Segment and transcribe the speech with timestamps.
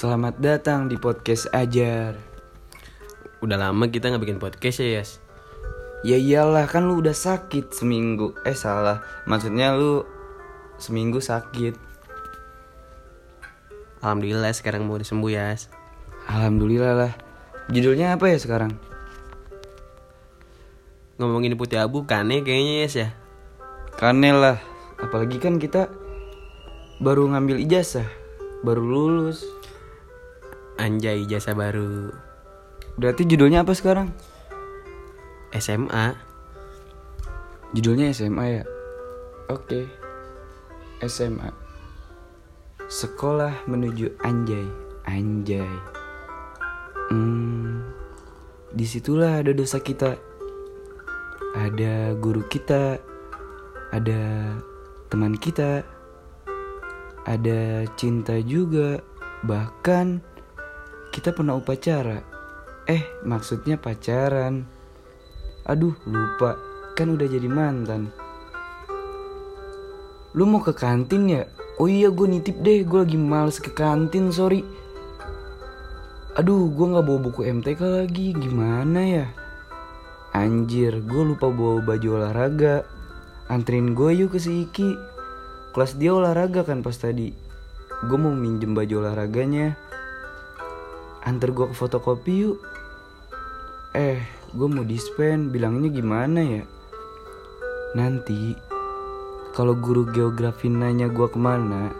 [0.00, 2.16] Selamat datang di podcast Ajar.
[3.44, 5.20] Udah lama kita nggak bikin podcast ya, Yas.
[6.00, 8.32] Ya iyalah kan lu udah sakit seminggu.
[8.48, 10.08] Eh salah, maksudnya lu
[10.80, 11.76] seminggu sakit.
[14.00, 15.68] Alhamdulillah sekarang mau sembuh, Yas.
[16.32, 17.12] Alhamdulillah lah.
[17.68, 18.72] Judulnya apa ya sekarang?
[21.20, 23.08] Ngomongin putih abu kane kayaknya, Yas ya.
[24.00, 24.56] Kanel lah.
[24.96, 25.92] Apalagi kan kita
[27.04, 28.08] baru ngambil ijazah,
[28.64, 29.59] baru lulus.
[30.80, 32.08] Anjay jasa baru
[32.96, 34.12] Berarti judulnya apa sekarang?
[35.56, 36.16] SMA.
[37.72, 38.64] Judulnya SMA ya?
[39.48, 39.88] Oke.
[41.06, 41.48] SMA.
[42.90, 44.66] Sekolah menuju anjay.
[45.08, 45.72] Anjay.
[47.08, 47.88] Hmm.
[48.74, 50.18] Di situlah ada dosa kita.
[51.56, 53.00] Ada guru kita.
[53.96, 54.20] Ada
[55.08, 55.82] teman kita.
[57.24, 59.00] Ada cinta juga.
[59.46, 60.20] Bahkan
[61.20, 62.16] kita pernah upacara.
[62.88, 64.64] Eh, maksudnya pacaran.
[65.68, 66.56] Aduh, lupa.
[66.96, 68.08] Kan udah jadi mantan.
[70.32, 71.44] Lu mau ke kantin ya?
[71.76, 72.88] Oh iya, gue nitip deh.
[72.88, 74.64] Gue lagi males ke kantin, sorry.
[76.40, 78.32] Aduh, gue gak bawa buku MTK lagi.
[78.32, 79.26] Gimana ya?
[80.32, 82.88] Anjir, gue lupa bawa baju olahraga.
[83.52, 84.96] Anterin gue yuk ke si Iki.
[85.76, 87.36] Kelas dia olahraga kan pas tadi.
[88.08, 89.76] Gue mau minjem baju olahraganya.
[91.24, 92.56] Antar gue ke fotokopi yuk.
[93.92, 94.22] Eh,
[94.54, 96.64] gue mau dispen, bilangnya gimana ya?
[97.98, 98.54] Nanti,
[99.50, 101.90] kalau guru geografi nanya gue ke mana,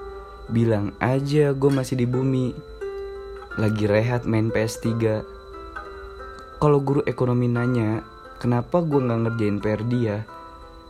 [0.49, 2.55] bilang aja gue masih di bumi.
[3.59, 4.87] Lagi rehat main PS3.
[6.63, 8.07] Kalau guru ekonomi nanya,
[8.39, 10.17] kenapa gue gak ngerjain PR dia?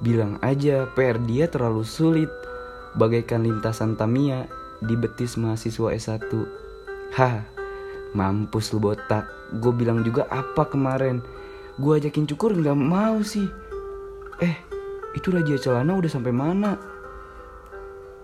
[0.04, 2.30] Bilang aja PR dia terlalu sulit,
[2.94, 4.46] bagaikan lintasan Tamiya
[4.84, 6.32] di betis mahasiswa S1.
[7.16, 7.59] Hah,
[8.16, 9.26] mampus lu botak.
[9.58, 11.22] Gue bilang juga apa kemarin?
[11.78, 13.46] Gue ajakin cukur nggak mau sih.
[14.40, 14.56] Eh,
[15.14, 16.78] itu raja celana udah sampai mana?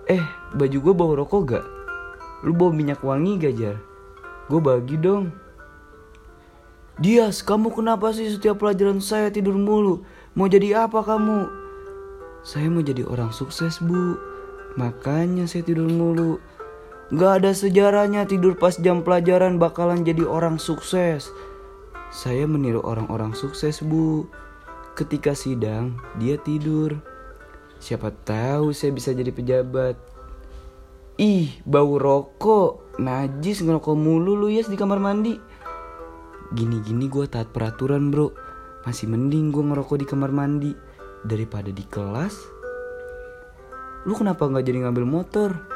[0.07, 0.23] Eh,
[0.55, 1.65] baju gue bawa rokok gak?
[2.47, 3.77] Lu bawa minyak wangi gak, Jar?
[4.47, 5.35] Gue bagi dong.
[6.97, 10.07] Dias, kamu kenapa sih setiap pelajaran saya tidur mulu?
[10.39, 11.51] Mau jadi apa kamu?
[12.47, 14.17] Saya mau jadi orang sukses, Bu.
[14.79, 16.39] Makanya saya tidur mulu.
[17.15, 21.31] Gak ada sejarahnya tidur pas jam pelajaran bakalan jadi orang sukses.
[22.11, 24.27] Saya meniru orang-orang sukses, Bu.
[24.99, 26.99] Ketika sidang, dia tidur.
[27.79, 29.95] Siapa tahu saya bisa jadi pejabat.
[31.23, 32.99] Ih, bau rokok.
[32.99, 35.39] Najis ngerokok mulu lu yes di kamar mandi.
[36.59, 38.35] Gini-gini gue taat peraturan bro.
[38.83, 40.75] Masih mending gue ngerokok di kamar mandi
[41.23, 42.35] daripada di kelas.
[44.11, 45.76] Lu kenapa nggak jadi ngambil motor?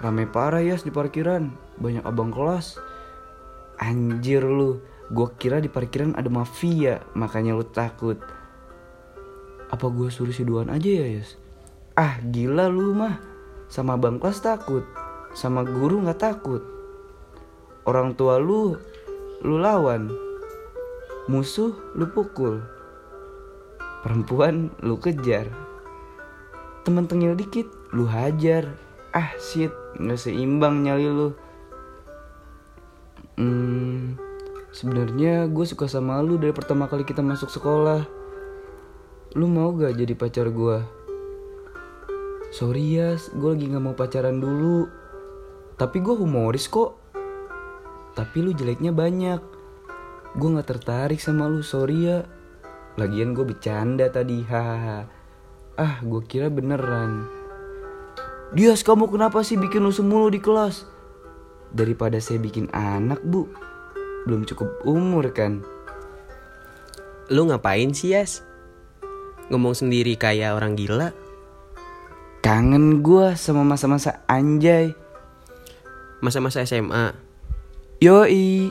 [0.00, 1.50] Rame parah ya di parkiran.
[1.78, 2.78] Banyak abang kelas.
[3.78, 4.82] Anjir lu.
[5.12, 7.04] Gue kira di parkiran ada mafia.
[7.14, 8.18] Makanya lu takut.
[9.70, 11.34] Apa gue suruh si Duan aja ya Yas?
[11.94, 13.18] Ah gila lu mah.
[13.70, 14.86] Sama abang kelas takut.
[15.34, 16.62] Sama guru nggak takut.
[17.84, 18.78] Orang tua lu,
[19.44, 20.08] lu lawan.
[21.28, 22.64] Musuh lu pukul.
[24.00, 25.50] Perempuan lu kejar.
[26.84, 28.72] Temen tengil dikit, lu hajar.
[29.12, 31.28] Ah shit, nggak seimbang nyali lu.
[33.34, 34.14] Hmm,
[34.70, 38.06] sebenarnya gue suka sama lu dari pertama kali kita masuk sekolah.
[39.34, 40.78] Lu mau gak jadi pacar gue?
[42.54, 44.86] Sorry ya, gue lagi gak mau pacaran dulu.
[45.74, 46.94] Tapi gue humoris kok.
[48.14, 49.42] Tapi lu jeleknya banyak.
[50.38, 52.22] Gue gak tertarik sama lu, sorry ya.
[52.94, 55.10] Lagian gue bercanda tadi, hahaha.
[55.74, 57.26] Ah, gue kira beneran.
[58.54, 60.86] Dias, kamu kenapa sih bikin lu semulu di kelas?
[61.74, 63.50] Daripada saya bikin anak, bu.
[64.30, 65.66] Belum cukup umur kan?
[67.34, 68.46] Lu ngapain sih, Yas?
[69.50, 71.10] Ngomong sendiri kayak orang gila.
[72.46, 74.94] Kangen gue sama masa-masa anjay.
[76.22, 77.10] Masa-masa SMA.
[77.98, 78.70] Yoi.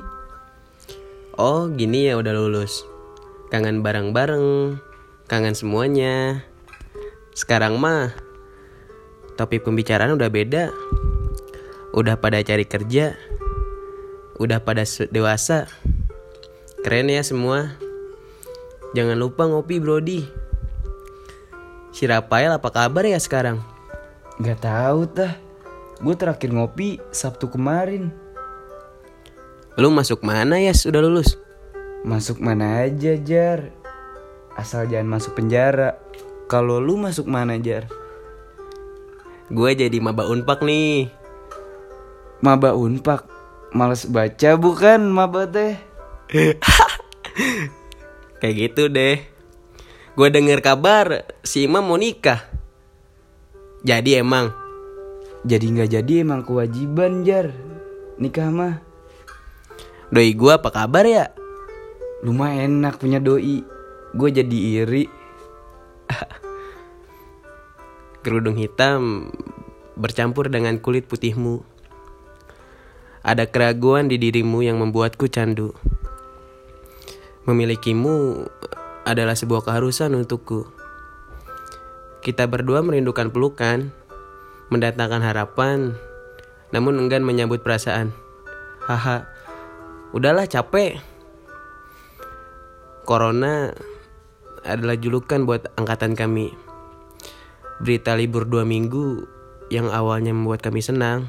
[1.36, 2.88] Oh, gini ya udah lulus.
[3.52, 4.80] Kangen bareng-bareng.
[5.28, 6.48] Kangen semuanya.
[7.36, 8.23] Sekarang mah
[9.36, 10.70] topik pembicaraan udah beda.
[11.94, 13.14] Udah pada cari kerja.
[14.42, 14.82] Udah pada
[15.14, 15.70] dewasa.
[16.82, 17.78] Keren ya semua.
[18.94, 20.26] Jangan lupa ngopi, Brody.
[21.94, 23.62] Si Rafael apa kabar ya sekarang?
[24.42, 25.38] Gak tahu tah.
[26.02, 28.10] Gue terakhir ngopi Sabtu kemarin.
[29.78, 31.38] Lu masuk mana ya sudah lulus?
[32.04, 33.72] Masuk mana aja, Jar.
[34.54, 35.98] Asal jangan masuk penjara.
[36.52, 37.88] Kalau lu masuk mana, Jar?
[39.52, 41.12] Gue jadi maba unpak nih.
[42.44, 43.32] Maba Unpak.
[43.74, 45.80] males baca bukan maba teh?
[48.44, 49.18] Kayak gitu deh.
[50.14, 52.44] Gue denger kabar si Imam mau nikah.
[53.88, 54.52] Jadi emang
[55.48, 57.52] Jadi nggak jadi emang kewajiban jar
[58.20, 58.84] nikah mah.
[60.12, 61.32] doi gue apa kabar ya?
[62.28, 63.64] Lu mah enak punya doi.
[64.14, 65.08] Gue jadi iri.
[68.24, 69.36] Kerudung hitam
[70.00, 71.60] bercampur dengan kulit putihmu.
[73.20, 75.76] Ada keraguan di dirimu yang membuatku candu.
[77.44, 78.48] Memilikimu
[79.04, 80.72] adalah sebuah keharusan untukku.
[82.24, 83.92] Kita berdua merindukan pelukan,
[84.72, 85.92] mendatangkan harapan,
[86.72, 88.16] namun enggan menyambut perasaan.
[88.88, 89.28] Haha,
[90.16, 91.04] udahlah capek.
[93.04, 93.76] Corona
[94.64, 96.73] adalah julukan buat angkatan kami.
[97.84, 99.28] Berita libur dua minggu
[99.68, 101.28] yang awalnya membuat kami senang,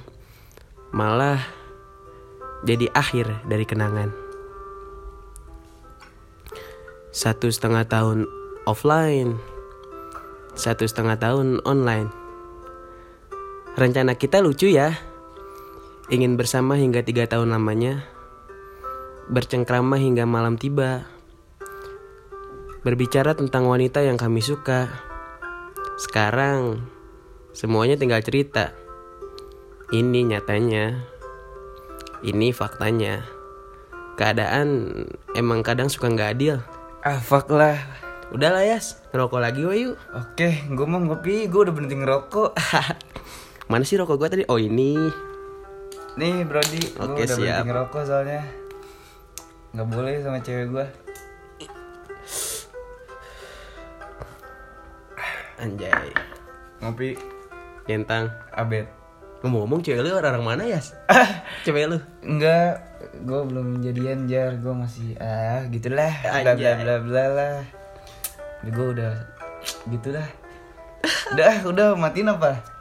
[0.94, 1.42] malah
[2.62, 4.14] jadi akhir dari kenangan.
[7.10, 8.30] Satu setengah tahun
[8.70, 9.34] offline,
[10.54, 12.14] satu setengah tahun online.
[13.74, 14.94] Rencana kita lucu ya,
[16.06, 18.06] ingin bersama hingga tiga tahun lamanya,
[19.26, 21.02] bercengkrama hingga malam tiba,
[22.86, 25.13] berbicara tentang wanita yang kami suka.
[25.94, 26.82] Sekarang
[27.54, 28.74] semuanya tinggal cerita.
[29.94, 31.06] Ini nyatanya,
[32.26, 33.22] ini faktanya.
[34.18, 34.90] Keadaan
[35.38, 36.56] emang kadang suka nggak adil.
[37.06, 37.78] Ah fuck lah.
[38.34, 39.94] Udahlah Yas, ngerokok lagi wah yuk.
[40.10, 41.46] Oke, gue mau ngopi.
[41.46, 42.50] Gue udah berhenti ngerokok.
[43.70, 44.44] Mana sih rokok gue tadi?
[44.50, 44.98] Oh ini.
[46.18, 47.38] Nih Brody, gue Oke, udah siap.
[47.38, 48.42] berhenti ngerokok soalnya.
[49.74, 50.86] Nggak boleh sama cewek gue.
[55.58, 56.10] Anjay.
[56.82, 57.14] Ngopi
[57.84, 58.32] Centang.
[58.54, 58.88] abet.
[59.44, 60.96] Ngomong-ngomong cewek lu orang mana Yas?
[61.68, 62.00] cewek lu?
[62.24, 62.80] Enggak,
[63.22, 64.56] gue belum jadian jar.
[64.56, 66.10] Gue masih ah gitulah.
[66.24, 67.56] Bla bla bla bla lah.
[68.64, 69.12] Gue udah
[69.92, 70.28] gitulah.
[71.36, 72.73] udah, udah matiin apa?